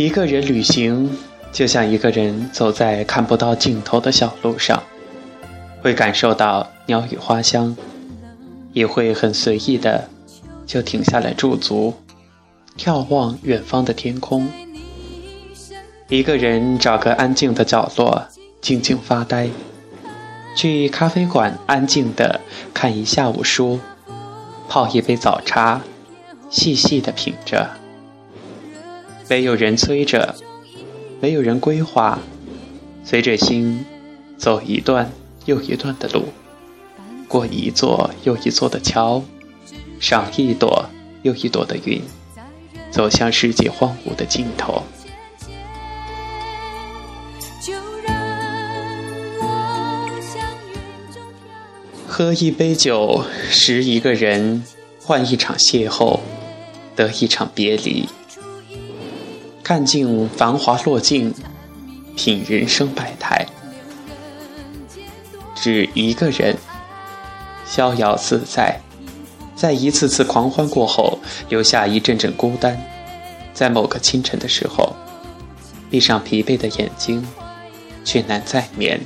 [0.00, 1.10] 一个人旅行，
[1.52, 4.82] 就像一个人走在看不到尽头的小路上，
[5.82, 7.76] 会感受到鸟语花香，
[8.72, 10.08] 也会很随意的
[10.66, 11.92] 就停下来驻足，
[12.78, 14.48] 眺望远方的天空。
[16.08, 18.24] 一个人找个安静的角落，
[18.62, 19.50] 静静发呆；
[20.56, 22.40] 去咖啡馆安静的
[22.72, 23.78] 看一下午书，
[24.66, 25.82] 泡一杯早茶，
[26.48, 27.68] 细细的品着。
[29.30, 30.34] 没有人催着，
[31.20, 32.18] 没有人规划，
[33.04, 33.86] 随着心
[34.36, 35.12] 走一段
[35.44, 36.24] 又一段的路，
[37.28, 39.22] 过一座又一座的桥，
[40.00, 40.84] 赏一朵
[41.22, 42.02] 又一朵的云，
[42.90, 44.82] 走向世界荒芜的尽头。
[52.08, 54.64] 喝一杯酒，识一个人，
[55.00, 56.18] 换一场邂逅，
[56.96, 58.08] 得一场别离。
[59.70, 61.32] 看尽繁华落尽，
[62.16, 63.46] 品人生百态。
[65.54, 66.56] 只一个人，
[67.64, 68.80] 逍遥自在，
[69.54, 72.82] 在一次次狂欢过后，留下一阵阵孤单。
[73.54, 74.96] 在某个清晨的时候，
[75.88, 77.24] 闭上疲惫的眼睛，
[78.04, 79.00] 却难再眠。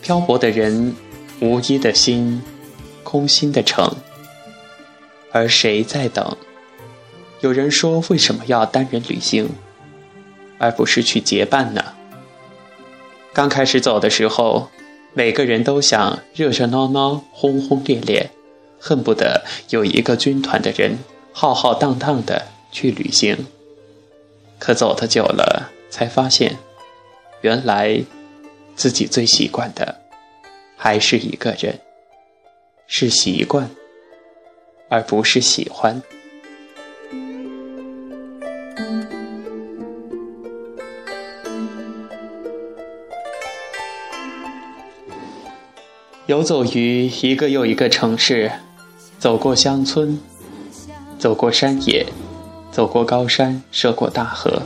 [0.00, 0.96] 漂泊的人，
[1.38, 2.42] 无依的心，
[3.04, 3.94] 空心的城，
[5.30, 6.36] 而谁在等？
[7.42, 9.50] 有人说：“为什么要单人旅行，
[10.58, 11.84] 而不是去结伴呢？”
[13.34, 14.68] 刚开始走的时候，
[15.12, 18.30] 每个人都想热热闹闹、轰轰烈烈，
[18.78, 20.98] 恨不得有一个军团的人
[21.32, 23.46] 浩浩荡荡的去旅行。
[24.60, 26.56] 可走的久了，才发现，
[27.40, 28.04] 原来
[28.76, 30.00] 自己最习惯的
[30.76, 31.80] 还是一个人，
[32.86, 33.68] 是习惯，
[34.88, 36.00] 而不是喜欢。
[46.32, 48.50] 游走于一个又一个城市，
[49.18, 50.18] 走过乡村，
[51.18, 52.06] 走过山野，
[52.70, 54.62] 走过高山，涉过大河，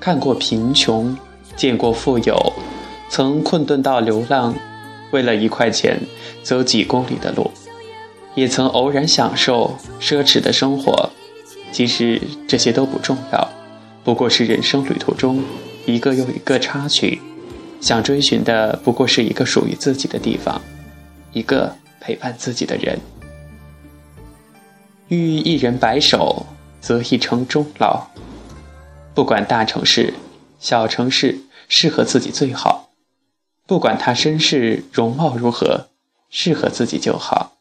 [0.00, 1.14] 看过贫穷，
[1.56, 2.54] 见过富有，
[3.10, 4.54] 曾困顿到流浪，
[5.10, 6.00] 为了一块钱
[6.42, 7.50] 走几公里的路，
[8.34, 11.10] 也曾偶然享受奢侈的生活。
[11.70, 12.18] 其实
[12.48, 13.46] 这些都不重要，
[14.02, 15.44] 不过是人生旅途中
[15.84, 17.20] 一个又一个插曲。
[17.82, 20.62] 想追寻的不过是一个属于自己的地方，
[21.32, 22.96] 一个陪伴自己的人。
[25.08, 26.46] 遇一人白首，
[26.80, 28.06] 则一城终老。
[29.14, 30.14] 不管大城市、
[30.60, 32.90] 小城市，适合自己最好。
[33.66, 35.88] 不管他身世容貌如何，
[36.30, 37.54] 适合自己就好。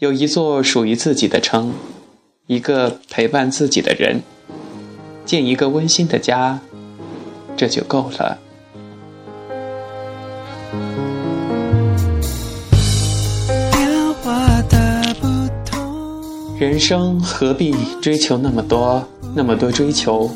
[0.00, 1.72] 有一座属于自己的城，
[2.46, 4.20] 一个陪伴自己的人，
[5.24, 6.60] 建一个温馨的家，
[7.56, 8.38] 这就够了。
[16.60, 19.02] 人生何必追求那么多，
[19.34, 20.30] 那么多追求？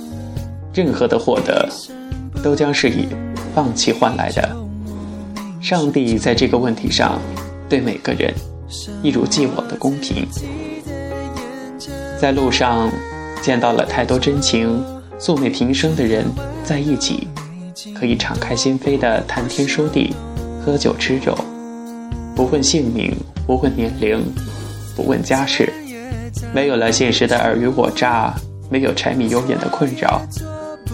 [0.73, 1.69] 任何的获得，
[2.43, 3.07] 都将是以
[3.55, 4.57] 放弃换来的。
[5.61, 7.21] 上帝在这个问题上，
[7.69, 8.33] 对每个人
[9.03, 10.27] 一如既往的公平。
[12.19, 12.91] 在路上
[13.43, 14.83] 见到了太多真情、
[15.19, 16.25] 素昧平生的人
[16.65, 17.29] 在一起，
[17.95, 20.15] 可以敞开心扉的谈天说地、
[20.65, 21.37] 喝酒吃肉，
[22.35, 23.15] 不问姓名，
[23.47, 24.25] 不问年龄，
[24.97, 25.71] 不问家世。
[26.53, 28.35] 没有了现实的尔虞我诈，
[28.71, 30.23] 没有柴米油盐的困扰，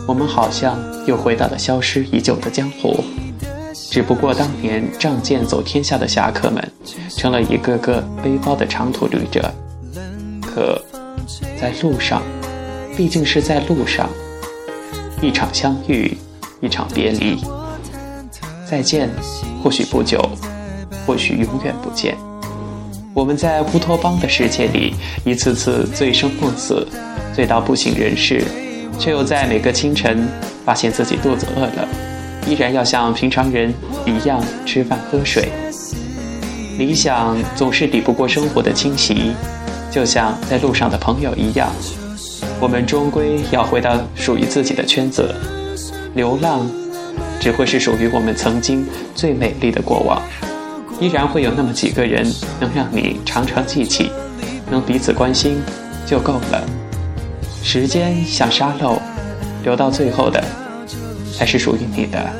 [0.06, 3.04] 我们好像又回到了消失已久的江湖。
[3.72, 6.72] 只不过当年仗剑走天下的侠客们，
[7.16, 9.52] 成了一个个背包的长途旅者。
[10.42, 10.80] 可，
[11.60, 12.22] 在路上，
[12.96, 14.08] 毕竟是在路上，
[15.20, 16.16] 一场相遇，
[16.60, 17.42] 一场别离。
[18.64, 19.10] 再见，
[19.62, 20.20] 或许不久，
[21.06, 22.16] 或许永远不见。
[23.12, 26.86] 我们在乌托邦的世界里，一次次醉生梦死，
[27.34, 28.44] 醉到不省人事，
[29.00, 30.28] 却又在每个清晨
[30.64, 31.88] 发现自己肚子饿了，
[32.46, 33.74] 依然要像平常人
[34.06, 35.48] 一样吃饭喝水。
[36.78, 39.32] 理想总是抵不过生活的侵袭，
[39.90, 41.68] 就像在路上的朋友一样，
[42.60, 45.34] 我们终归要回到属于自己的圈子。
[46.14, 46.64] 流浪，
[47.40, 48.86] 只会是属于我们曾经
[49.16, 50.22] 最美丽的过往。
[51.00, 52.30] 依然会有那么几个人
[52.60, 54.12] 能让你常常记起，
[54.70, 55.62] 能彼此关心
[56.06, 56.62] 就够了。
[57.62, 59.00] 时间像沙漏，
[59.62, 60.44] 留到最后的
[61.36, 62.30] 才是属于你的。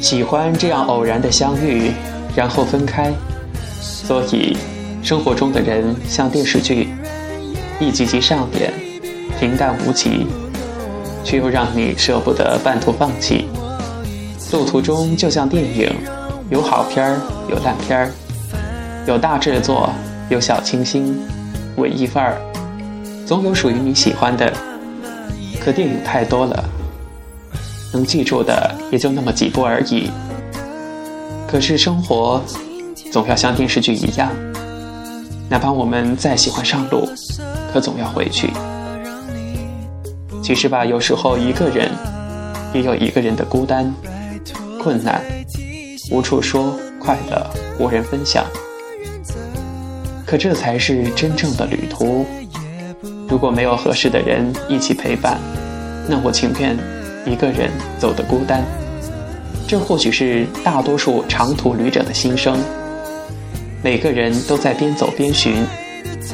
[0.00, 1.92] 喜欢这样偶然的相遇，
[2.34, 3.12] 然后分开，
[3.80, 4.56] 所以，
[5.02, 6.88] 生活中的人像电视剧，
[7.80, 8.72] 一集集上演，
[9.38, 10.26] 平淡无奇，
[11.24, 13.46] 却又让你舍不得半途放弃。
[14.52, 15.90] 路途中就像电影，
[16.50, 18.10] 有好片儿，有烂片儿，
[19.06, 19.90] 有大制作，
[20.28, 21.18] 有小清新，
[21.76, 22.36] 文艺范儿，
[23.26, 24.52] 总有属于你喜欢的。
[25.58, 26.64] 可电影太多了，
[27.92, 30.10] 能记住的也就那么几部而已。
[31.46, 32.42] 可是生活，
[33.10, 34.30] 总要像电视剧一样，
[35.48, 37.08] 哪怕我们再喜欢上路，
[37.72, 38.50] 可总要回去。
[40.42, 41.88] 其实吧，有时候一个人，
[42.74, 43.92] 也有一个人的孤单。
[44.82, 45.22] 困难
[46.10, 48.44] 无处说，快乐无人分享。
[50.26, 52.26] 可这才是真正的旅途。
[53.28, 55.38] 如果没有合适的人一起陪伴，
[56.08, 56.76] 那我情愿
[57.24, 58.64] 一个人走得孤单。
[59.68, 62.58] 这或许是大多数长途旅者的心声。
[63.82, 65.54] 每个人都在边走边寻，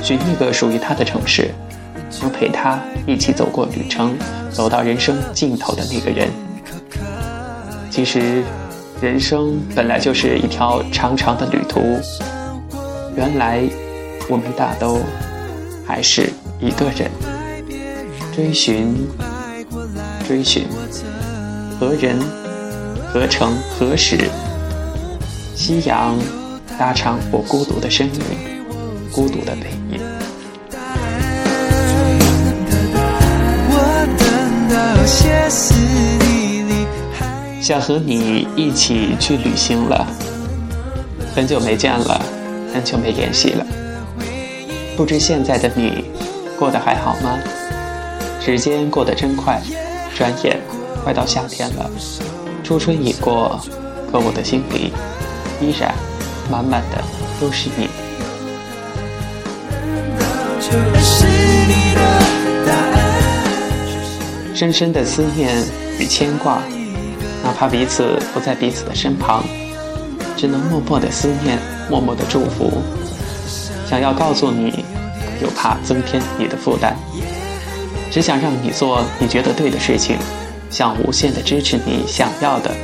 [0.03, 1.51] 寻一个属于他的城市，
[2.21, 4.17] 能陪他一起走过旅程，
[4.51, 6.29] 走到人生尽头的那个人。
[7.91, 8.43] 其实，
[9.01, 11.81] 人生本来就是一条长长的旅途。
[13.17, 13.63] 原来，
[14.29, 15.01] 我们大都
[15.87, 17.11] 还是一个人，
[18.35, 18.95] 追寻，
[20.27, 20.67] 追寻，
[21.81, 22.17] 何人，
[23.13, 24.17] 何城，何时？
[25.57, 26.17] 夕阳
[26.79, 28.23] 拉长我孤独的身影，
[29.11, 30.01] 孤独的背影。
[37.61, 40.07] 想和你一起去旅行了，
[41.35, 42.25] 很久没见了，
[42.73, 43.67] 很久没联系了。
[44.97, 46.05] 不知现在的你
[46.59, 47.39] 过得还好吗？
[48.41, 49.61] 时间过得真快，
[50.17, 50.59] 转眼
[51.05, 51.91] 快到夏天了。
[52.65, 53.61] 初春已过，
[54.11, 54.93] 可我的心里
[55.61, 55.95] 依然
[56.51, 57.05] 满满的
[57.39, 57.91] 都是你。
[64.59, 65.65] 深深的思念
[66.01, 66.61] 与牵挂。
[67.45, 69.45] 哪怕彼此不在彼此的身旁，
[70.37, 71.57] 只能默默的思念，
[71.89, 72.83] 默默的祝福。
[73.89, 74.85] 想要告诉你，
[75.41, 76.97] 又怕增添你的负担。
[78.11, 80.17] 只想让你做你觉得对的事情，
[80.71, 82.75] 想无限的支持你想要的、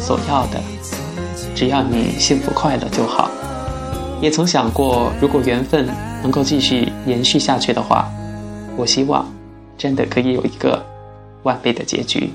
[0.00, 0.60] 所要的。
[1.54, 3.30] 只要你幸福快乐就好。
[4.20, 5.86] 也曾想过，如果缘分
[6.24, 8.10] 能够继续延续下去的话，
[8.76, 9.32] 我希望
[9.78, 10.84] 真的可以有一个
[11.42, 12.30] 完美的结局。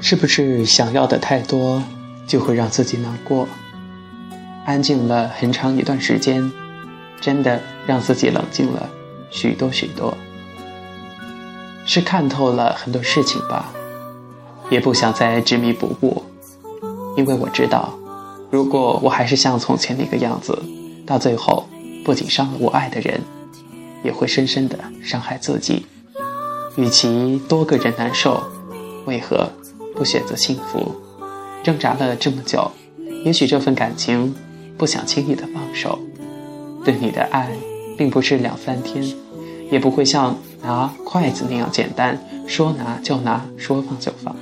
[0.00, 1.82] 是不是想要的太多，
[2.26, 3.48] 就会让自己难过？
[4.66, 6.52] 安静了很长一段时间，
[7.22, 8.88] 真的让自己冷静了
[9.30, 10.14] 许多许多。
[11.86, 13.72] 是看透了很多事情吧，
[14.70, 16.22] 也不想再执迷不悟，
[17.16, 17.92] 因为我知道，
[18.50, 20.58] 如果我还是像从前那个样子，
[21.06, 21.64] 到最后
[22.04, 23.20] 不仅伤了我爱的人，
[24.02, 25.86] 也会深深的伤害自己。
[26.76, 28.42] 与其多个人难受，
[29.06, 29.48] 为何？
[29.96, 30.92] 不选择幸福，
[31.62, 32.68] 挣扎了这么久，
[33.24, 34.34] 也许这份感情
[34.76, 35.96] 不想轻易的放手。
[36.84, 37.52] 对你的爱，
[37.96, 39.04] 并不是两三天，
[39.70, 44.34] 也不会像拿筷子那样简单，说拿就拿，说放就放。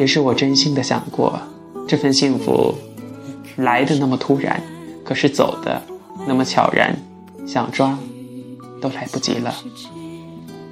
[0.00, 1.38] 也是我真心的想过，
[1.86, 2.74] 这份幸福
[3.56, 4.58] 来的那么突然，
[5.04, 5.82] 可是走的
[6.26, 6.96] 那么悄然，
[7.46, 7.98] 想抓
[8.80, 9.54] 都来不及了。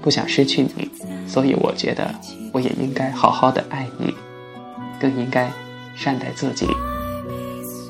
[0.01, 0.89] 不想失去你，
[1.27, 2.11] 所以我觉得
[2.55, 4.15] 我也应该好好的爱你，
[4.99, 5.53] 更应该
[5.95, 6.67] 善待自己。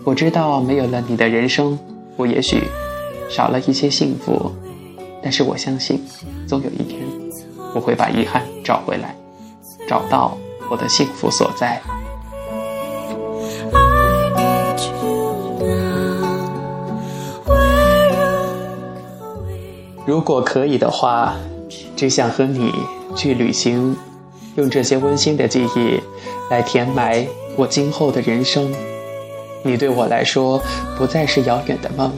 [0.03, 1.79] 我知道没有了你的人生，
[2.17, 2.65] 我也许
[3.31, 4.51] 少了一些幸福，
[5.23, 6.03] 但是我相信，
[6.49, 7.01] 总有一天
[7.77, 9.15] 我会把遗憾找回来，
[9.87, 10.37] 找到
[10.71, 11.81] 我的幸福所在。
[20.07, 21.35] 如果可以的话。
[21.95, 22.73] 只想和你
[23.17, 23.97] 去旅行，
[24.55, 26.01] 用这些温馨的记忆
[26.49, 28.73] 来填埋我今后的人生。
[29.65, 30.63] 你对我来说
[30.97, 32.13] 不再是遥远的梦，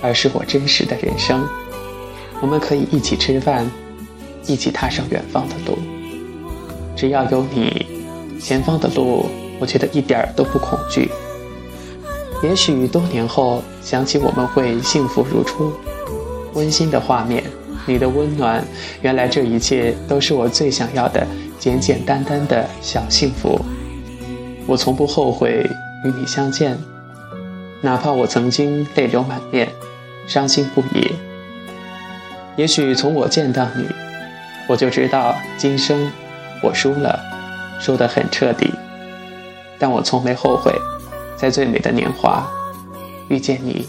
[0.00, 1.44] 而是我真实的人生。
[2.40, 3.68] 我们可以一起吃饭，
[4.46, 5.76] 一起踏上远方的路。
[7.00, 7.86] 只要有你，
[8.38, 9.24] 前方的路
[9.58, 11.10] 我觉得一点儿都不恐惧。
[12.42, 15.72] 也许多年后想起，我们会幸福如初，
[16.52, 17.42] 温馨的画面。
[17.86, 18.62] 你的温暖，
[19.00, 21.26] 原来这一切都是我最想要的
[21.58, 23.58] 简简单单的小幸福。
[24.66, 25.66] 我从不后悔
[26.04, 26.76] 与你相见，
[27.80, 29.66] 哪怕我曾经泪流满面，
[30.26, 31.12] 伤心不已。
[32.56, 33.86] 也许从我见到你，
[34.68, 36.12] 我就知道今生
[36.62, 37.18] 我输了，
[37.80, 38.70] 输得很彻底。
[39.78, 40.72] 但我从没后悔，
[41.36, 42.46] 在最美的年华
[43.28, 43.88] 遇见你。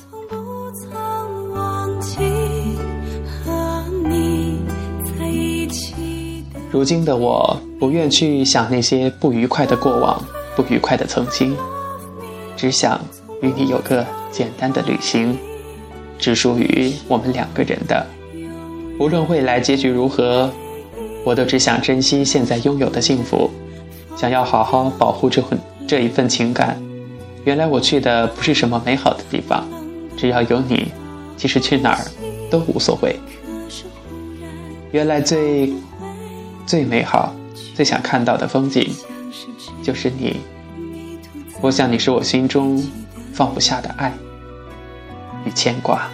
[6.72, 10.24] 如今的我不愿去想那些不愉快的过往，
[10.56, 11.54] 不愉快的曾经，
[12.56, 12.98] 只想
[13.42, 15.38] 与你有个简单的旅行，
[16.18, 18.08] 只属于我们两个人的。
[18.98, 20.50] 无论未来结局如何，
[21.24, 23.50] 我都只想珍惜现在拥有的幸福，
[24.18, 26.82] 想要好好保护这份这一份情感。
[27.44, 29.68] 原来我去的不是什么美好的地方，
[30.18, 30.92] 只要有你，
[31.38, 32.06] 即使去哪儿
[32.50, 33.20] 都无所谓。
[34.92, 35.74] 原来最。
[36.64, 37.36] 最美好、
[37.76, 38.88] 最想看到的风景，
[39.84, 40.40] 就是你。
[41.60, 42.82] 我想你是我心中
[43.34, 44.14] 放不下的爱
[45.44, 46.08] 与牵挂。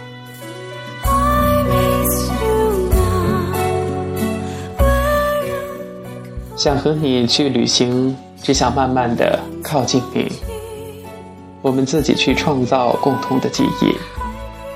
[6.58, 10.28] 想和你去旅行，只想慢慢的靠近你。
[11.62, 13.94] 我们自己去创造共同的记忆，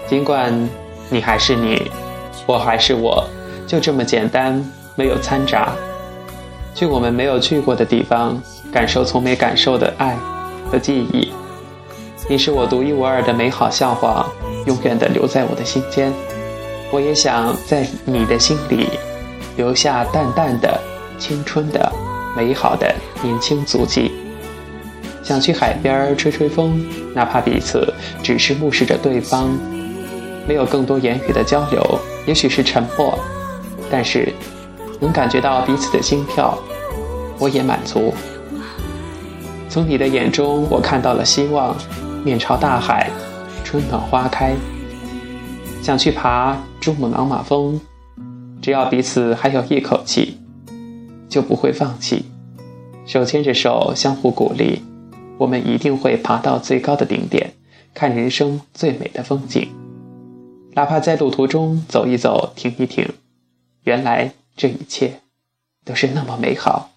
[0.09, 0.69] 尽管
[1.11, 1.91] 你还是你，
[2.47, 3.25] 我还是我，
[3.67, 4.65] 就这么简单。
[4.95, 5.73] 没有掺杂，
[6.75, 10.17] 去我们没有去过的地方，感受从没感受的爱
[10.71, 11.33] 和记忆。
[12.29, 14.29] 你是我独一无二的美好笑话，
[14.67, 16.13] 永远的留在我的心间。
[16.93, 18.87] 我也想在你的心里
[19.57, 20.79] 留下淡淡的
[21.19, 21.93] 青春的
[22.37, 24.13] 美好的年轻足迹。
[25.23, 27.93] 想去海边吹吹风，哪怕彼此
[28.23, 29.51] 只是目视着对方，
[30.47, 33.19] 没有更多言语的交流，也许是沉默，
[33.91, 34.33] 但是。
[35.01, 36.57] 能感觉到彼此的心跳，
[37.41, 38.15] 我也满足。
[39.69, 41.75] 从你的眼中，我看到了希望。
[42.25, 43.11] 面朝大海，
[43.65, 44.55] 春暖花开。
[45.83, 47.81] 想去爬珠穆朗玛峰，
[48.61, 50.39] 只要彼此还有一口气，
[51.33, 52.27] 就不会放弃。
[53.07, 54.83] 手牵着手，相互鼓励，
[55.39, 57.55] 我们一定会爬到最高的顶点，
[57.95, 59.67] 看人生最美的风景。
[60.75, 63.09] 哪怕在路途中走一走，停一停，
[63.85, 64.35] 原来。
[64.55, 65.21] 这一切
[65.83, 66.92] 都是那么美好。